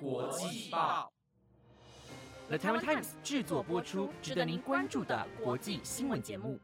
[0.00, 1.12] 国际报
[2.48, 6.58] ，The Taiwan Times 制作播出，值得您关注的国际新闻节目。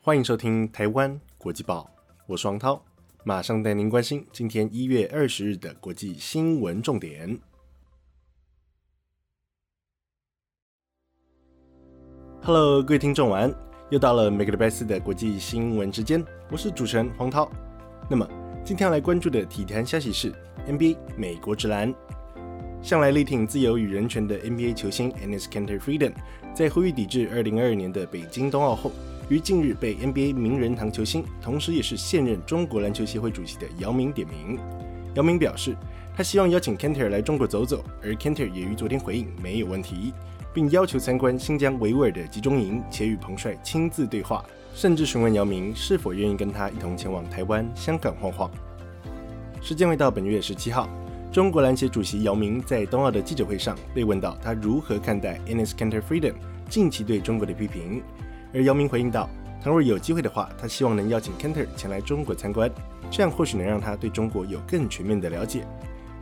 [0.00, 1.90] 欢迎收听《台湾国际报》，
[2.26, 2.82] 我是王涛，
[3.24, 7.38] 马上带您关心今天一月二十日的国际新闻重点。
[12.42, 13.54] Hello，各位听众晚安，
[13.90, 17.50] 又到了每个礼拜四的国际新闻时间，我是主持人黄涛。
[18.08, 18.26] 那么
[18.66, 20.32] 今天要来关注的体坛消息是
[20.66, 21.94] NBA 美国职篮。
[22.82, 26.12] 向来力挺自由与人权的 NBA 球星 Enes Kanter Freedom，
[26.52, 28.90] 在呼吁抵制2022年的北京冬奥后，
[29.28, 34.58] 于近日被 NBA 名人堂球星，同时也是现任中国篮球协会主席的姚明点名。
[35.14, 35.76] 姚明表示，
[36.16, 40.12] 他希望邀请 Kanter 来中国走走，而 Kanter 也于昨天回应没有问题，
[40.56, 44.42] 并要求参观新疆维吾尔的集中营，且与彭帅亲自对话。
[44.74, 48.50] 甚至询问姚明是否愿意跟他一同前往台湾、香港晃晃。
[49.60, 50.88] 时间回到本月十七号，
[51.30, 56.32] 中国篮协主席姚明在冬奥的记者会上被问到他如何看待 Enes Kanter Freedom
[56.70, 58.02] 近期对中国的批评，
[58.54, 59.28] 而姚明回应道
[59.62, 62.70] ：“倘若有机会的话，他希望能邀请 Kanter 前来中国参观，
[63.10, 65.66] 这样或许能让他对中国有更全面的了解。”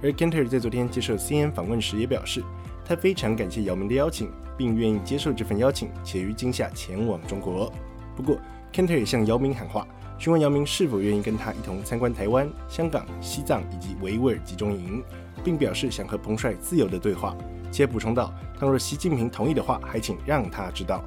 [0.03, 2.43] 而 Kanter 在昨天接受 CNN 访问时也表示，
[2.85, 7.73] 他非常感谢姚明的邀请，并愿意接受这份邀请，且于今夏前往中国。
[8.15, 8.37] 不过
[8.73, 9.87] ，Kanter 也向姚明喊话，
[10.19, 15.03] 询问姚明是否愿意跟他一同参观台湾、香港、西藏以及维吾尔集中营，
[15.43, 17.35] 并表示想和彭帅自由的对话，
[17.73, 21.03] 且补充道，倘若习近平同意的话，还请让他知道。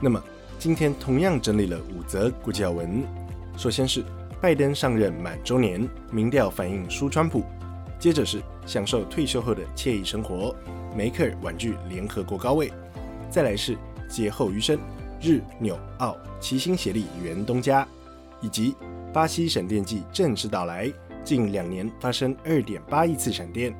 [0.00, 0.20] 那么，
[0.58, 3.04] 今天同样整理了五则国际要闻。
[3.56, 4.04] 首先是
[4.42, 7.42] 拜登上任满周年，民调反映输川普；
[7.96, 10.52] 接着是享受退休后的惬意生活。
[10.96, 12.72] 梅克尔婉拒联合国高位，
[13.30, 14.76] 再来是劫后余生，
[15.20, 17.86] 日纽澳齐心协力援东家，
[18.40, 18.74] 以及
[19.12, 23.72] 巴西闪电季正式到来，近两年发生二点八亿次闪电。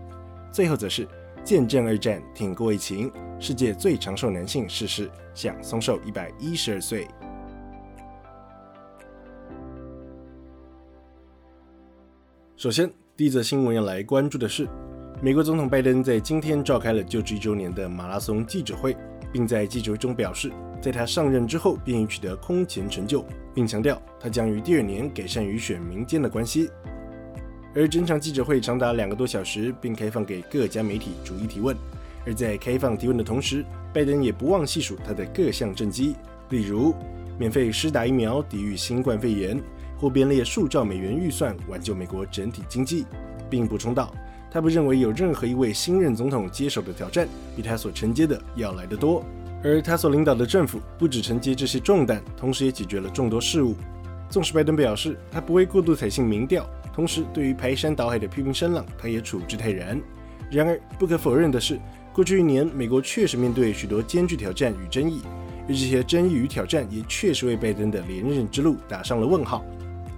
[0.52, 1.08] 最后则是
[1.42, 3.10] 见证二战，挺过疫情，
[3.40, 7.08] 世界最长寿男性逝世，享松寿一百一十二岁。
[12.62, 14.68] 首先，第一则新闻要来关注的是。
[15.20, 18.96] 美国总统拜登在今天召开了就职一周年的马拉松记者会，
[19.32, 26.70] 并在记者会中表示，在他上任之后便已取得空前成就，并强调他将于第二年改善与选民间的关系。
[27.74, 31.76] 而整场记者会长达两个多小时，并开放给各家媒体逐一提问。
[32.24, 36.14] 而在开放提问的同时，拜登也不忘细数他的各项政绩，
[36.50, 36.94] 例如
[37.40, 39.60] 免费施打疫苗抵御新冠肺炎，
[40.02, 43.06] 或编列数兆美元预算挽救美国整体经济，
[43.48, 44.12] 并补充道。
[44.50, 49.24] 他不认为有任何一位新任总统接手的挑战比他所承接的要来得多，
[49.62, 53.76] 而他所领导的政府不只承接这些重担，同时也解决了众多事务。
[54.28, 60.00] 纵使拜登表示他不会过度采信民调，同时对于排山倒海的批评声浪，他也处之泰然。
[60.50, 61.78] 然而，不可否认的是，
[62.12, 65.22] 过去一年，美国确实面对许多艰巨挑战与争议，
[65.66, 69.64] 而这些争议与挑战也确实为拜登的连任之路打上了问号。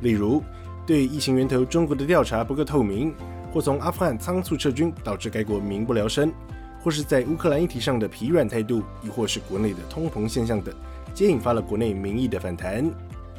[0.01, 0.43] 例如，
[0.87, 3.15] 对疫情源头中国的调查不够透明。
[3.53, 6.33] 或从阿富汗仓促撤军导致该国民不聊生，
[6.83, 10.75] 或是在乌克兰议题上的疲软态度，亦或是国内的通膨现象等，
[11.15, 12.91] 皆引发了国内民意的反弹。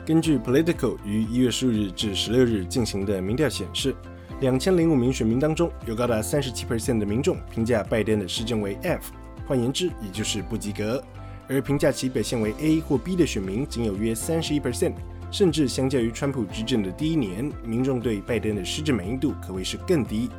[0.05, 3.93] 根据 Political 于一月十五日至十六日进行的民调显示，
[4.39, 9.11] 两千零五名选民当中，有高达三十七 percent 的民众评价拜登的施政为 F，
[9.45, 11.03] 换言之，也就是不及格；
[11.49, 14.93] 而评价其表现为 A 或 B 的选民仅有约三十一 percent。
[15.35, 20.29] 甚至相较于川普执政的第一年，民众对拜登的施政满意度可谓是更低。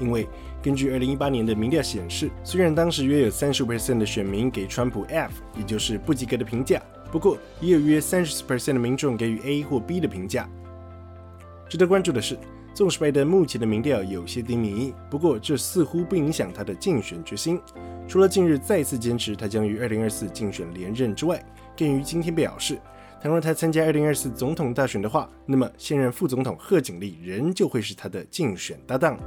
[0.00, 0.26] 因为
[0.62, 6.80] 根据二零一八年的民调显示，虽然当时约有三十 percent 的选民给川普 F，也就是不及格的评价，
[7.12, 10.48] 不过也有约三十 percent 的民众给予 A 或 B 的评价。
[11.68, 12.38] 值得关注的是，
[12.72, 17.60] 纵使拜登目前的民调有些低迷，不过这似乎不影响他的竞选决心。
[18.08, 21.38] 除了近日再次坚持他将于二零二四竞选连任之外，
[21.76, 22.80] 更于今天表示。
[23.20, 29.18] 倘若他参加二零二四总统大选的话，那么现任副总统贺锦丽仍旧会是他的竞选搭档。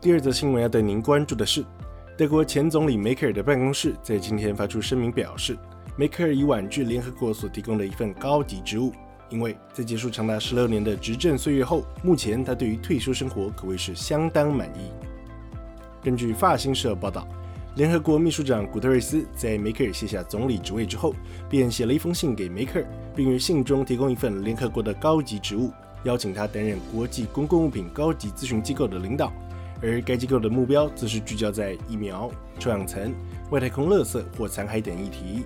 [0.00, 1.62] 第二则新闻要带您关注的是，
[2.16, 5.54] 德国前总理梅克尔的办公室在今天发出声明，表示
[5.94, 8.92] 梅克尔已婉拒联合国所提供的一份高级职务，
[9.28, 14.90] 因为在结束长达十六年的执政岁月后，目前他对于退休生活可谓是相当满意。
[16.02, 17.28] 根据法新社报道。
[17.76, 21.14] 联合国秘书长古特瑞斯在梅克尔卸下总理职位之后，
[21.46, 25.70] 便写了一封信给梅克尔，并于信中提供一份联合国的高级职务，
[26.04, 29.30] 邀请他担任国际公共物品高级咨询机构的领导。
[29.82, 33.14] 而该机构的目标则是聚焦在疫苗、臭氧层、
[33.50, 35.44] 外太空垃圾或残骸等议题。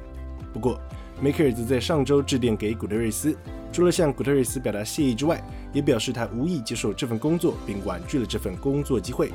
[0.52, 0.80] 不过，
[1.20, 3.36] 梅克尔则在上周致电给古特瑞斯，
[3.72, 5.42] 除了向古特瑞斯表达谢意之外，
[5.72, 9.32] 也表示他无意接受这份工作，并婉拒了这份工作机会。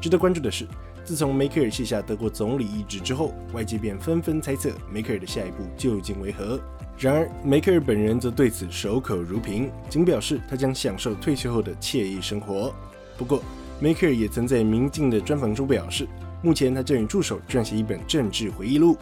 [0.00, 0.66] 值得关注的是，
[1.04, 6.60] 自从梅克尔卸下德国总理一职之后，外界便纷纷猜测梅克尔的下一步究竟为何。
[6.96, 12.72] 然而，梅克尔本人则对此守口如瓶，仅表示他将享受退休后的惬意生活。
[13.18, 13.42] 不过，
[13.80, 16.06] 梅克尔也曾在《明镜》的专访中表示，
[16.40, 18.96] 目前他正与助手撰写一本政治回忆录。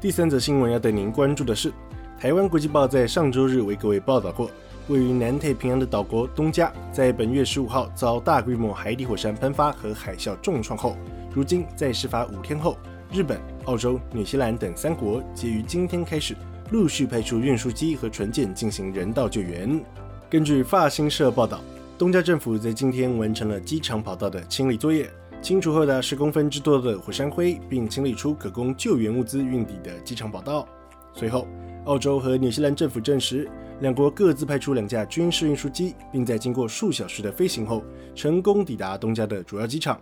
[0.00, 1.72] 第三则新闻要带您关注的是，
[2.20, 4.48] 台湾国际报在上周日为各位报道过，
[4.90, 10.96] 位于南太平洋的岛国东加，在本月十五号遭大规模海底火山喷发和海啸重创后。
[11.32, 12.76] 如今，在事发五天后，
[13.12, 16.34] 日本、澳洲、纽西兰等三国皆于今天开始
[16.72, 19.80] 陆续派出运输机和船舰进行人道救援。
[20.28, 21.60] 根据法新社报道，
[21.96, 25.08] 东加政府在今天完成了机场跑道的清理作业，
[25.40, 30.66] 清除厚达十公分之多的火山灰，并清理出可供救援物资运抵的机场跑道。
[31.12, 31.46] 随后，
[31.86, 33.48] 澳洲和纽西兰政府证实，
[33.80, 37.82] 两国各自派出两架军事运输机，并在经过数小时的飞行后，
[38.14, 39.98] 成功抵达东加的主要机场。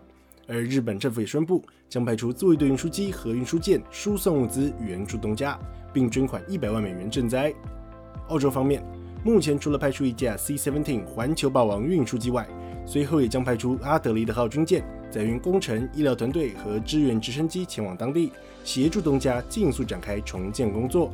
[0.48, 5.56] 而日本政府也宣布，将派出自卫队运输机和运输舰输送物资援助东加，
[5.92, 7.54] 并捐款一百万美元赈灾。
[8.28, 8.82] 澳洲方面，
[9.25, 12.46] 目前除了派出一架 C-17 环球霸王运输机外，
[12.84, 18.32] 随后也将派出阿德利德号军舰，载运工程、医疗团队和支援直升机前往当地，
[18.64, 21.12] 协助东加尽速展开重建工作。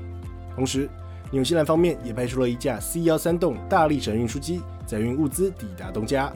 [0.54, 0.88] 同时，
[1.30, 6.32] 纽西兰方面也派出了一架 C-13 栋大力神运输机，载运物资抵达东加。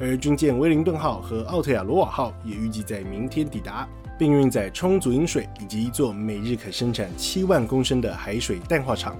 [0.00, 3.86] 而军舰威灵顿号和奥特亚罗瓦号也预计在明天抵达，
[4.16, 9.16] 并运载充足饮水以及一座每日可生产七万公升的海水淡化厂。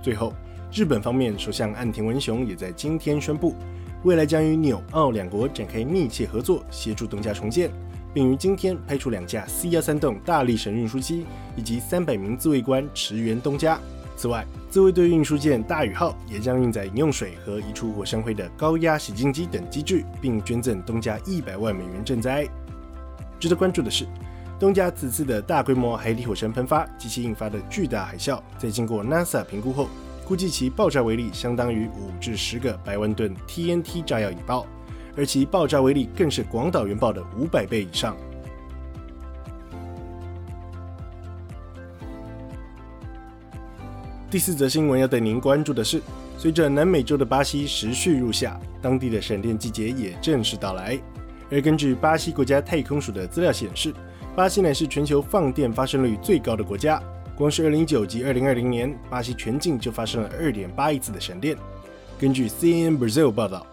[0.00, 0.32] 最后，
[0.72, 3.56] 日本方面首相岸田文雄也在今天宣布，
[4.04, 7.68] 未来将与纽澳两国展开密切合作，协助东加重建，
[8.14, 11.26] 并于今天派出两架 C 幺三栋大力神运输机
[11.56, 13.78] 以及三百名自卫官驰援东加。
[14.16, 22.48] 此外，自卫队运输舰大宇号也将运载饮用水和移除火山灰的高压洗净机等机具，并捐赠东家一百万美元赈灾。
[23.40, 24.06] 值得关注的是，
[24.60, 29.88] 东家此次的大规模海底火山喷发及其引发的巨大海啸，在经过 NASA 评估后，
[30.24, 34.64] 估计其爆炸威力相当于五至十个百万吨 TNT 炸药引爆，
[35.16, 38.16] 而其爆炸威力更是广岛原爆的五百倍以上。
[44.30, 46.02] 第四则新闻要带您关注的是，
[46.36, 50.98] 随着南美洲的巴西时序入夏，当地的闪电季节也正式到来。
[51.52, 53.94] 而根据巴西国家太空署的资料显示，
[54.34, 57.00] 巴西乃是全球放电发生率最高的国家。
[57.36, 61.56] 光是2019及2020年，巴西全境就发生了2.8亿次的闪电。
[62.18, 63.64] 根据 CNN Brazil 报道，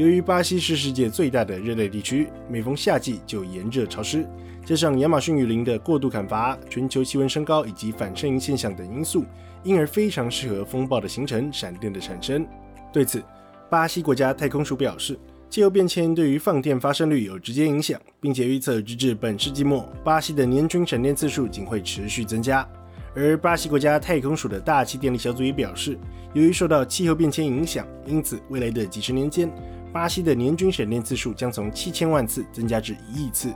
[0.00, 4.26] 由于巴西是世界最大的热带地区，每逢夏季就炎热潮湿，
[4.64, 9.26] 加上亚马逊雨林的过度砍伐、全球气温升高以及反射音现象等因素。
[9.62, 12.46] 因而非常适合风暴的形成、闪电的产生。
[12.90, 13.22] 对此，
[13.68, 15.18] 巴西国家太空署表示，
[15.50, 22.66] 气候变迁对于放电发生率有直接影响，并且预测直至本世纪末，巴西的年均闪电次数仅会持续增加。
[23.14, 25.98] 而巴西国家太空署的大气电力小组也表示，
[26.32, 29.50] 由于受到气候变迁影响，因此未来的几十年间，
[29.92, 33.52] 巴西的年均闪电次数将从七千万次增加至一亿次。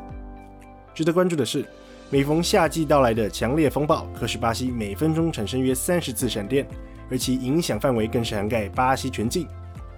[0.95, 1.65] 值得关注的是。
[2.11, 6.65] 每逢夏季到来的强烈风暴，可使巴西每分钟产生约三十次闪电，
[7.11, 9.49] 而其影响范围更是涵盖巴西全境。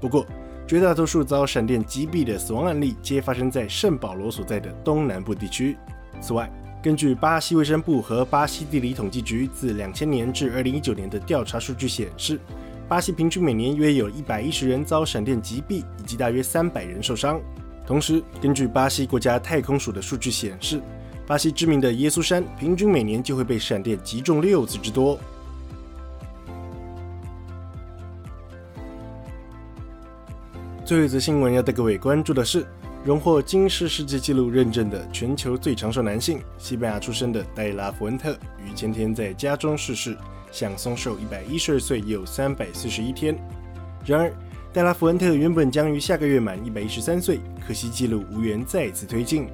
[0.01, 0.25] 不过，
[0.67, 5.77] 绝大多数遭闪电击毙的死亡案例皆发生在圣保罗所在的东南部地区。
[6.21, 12.41] 此外，根据巴西卫生部和巴西地理统计局自两千年至二零一九年的调查数据显示，
[12.89, 17.41] 巴西平均每年约有一百一十人遭闪电击毙，以及大约三百人受伤。
[17.85, 20.81] 同时，根据巴西国家太空署的数据显示，
[21.27, 25.19] 巴西知名的耶稣山平均每年就会被闪电击中六次之多。
[30.85, 32.65] 最后一则新闻要带各位关注的是，
[33.05, 40.17] 荣获金氏世界纪录认证的全球最长寿男性——西班牙出生的戴拉·弗恩特，于前天在家中逝世，
[40.57, 43.37] 享松寿一百一十二岁又三百四十一天。
[44.07, 44.33] 然而，
[44.73, 49.49] 戴拉·福恩特原本将于下个月满一百一十三岁，可惜纪录无缘再次推进。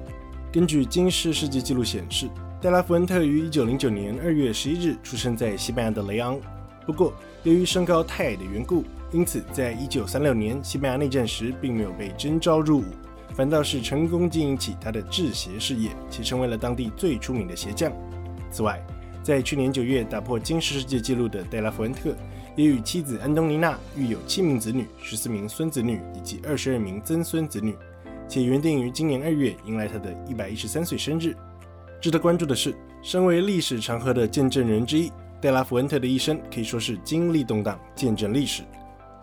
[0.49, 2.29] 根据金氏世界纪录显示，
[2.61, 6.39] 戴拉·福恩特于1909年2月11日出生在西班牙的雷昂。
[6.85, 12.85] 不过，由于身高太矮的缘故，因此在1936年西班牙内战时并没有被征召入伍，
[13.35, 17.91] 反倒是成功经营起他的制鞋事业，且成为了当地最出名的鞋匠。
[18.49, 18.81] 此外，
[19.23, 22.13] 在去年9月打破金氏世界纪录的戴拉·弗恩特，
[22.57, 27.73] 也与妻子安东尼娜育有七名子女、十四名孙子女以及二十二名曾孙子女，
[28.27, 31.33] 且原定于今年二月迎来他的一百一十三岁生日。
[32.01, 38.61] 值得关注的是，身为历史长河的见证人之一，戴拉弗恩特的一生可以说是经历动荡，见证历史。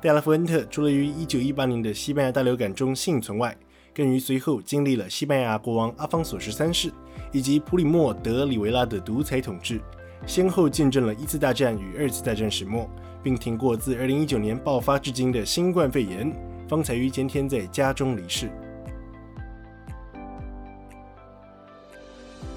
[0.01, 3.55] 戴拉弗恩特除了于一九一八年的西班牙大流感中幸存外，
[3.95, 6.93] 更于随后经历了西班牙国王阿方索十三世
[7.33, 9.81] 以及普里莫德里维拉的独裁统治，
[10.27, 12.89] 先后见证了一次大战与二次大战始末。
[13.23, 16.35] 并挺过自2019年爆发至今的新冠肺炎，
[16.67, 18.51] 方才于前天在家中离世。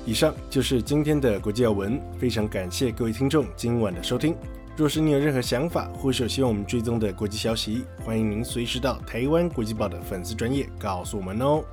[0.05, 4.33] 以上就是今天的国际要闻，非常感谢各位听众今晚的收听。
[4.75, 11.63] 若是你有任何想法，或是有希望我们追踪的国际消息，欢迎您随时到台湾国际报的粉丝专业告诉我们哦。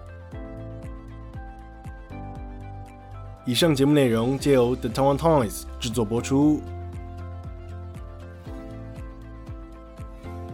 [3.46, 6.60] 以上节目内容皆由 The Taiwan Times 制作播出。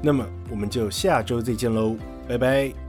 [0.00, 1.96] 那么我们就下周再见喽，
[2.28, 2.85] 拜拜。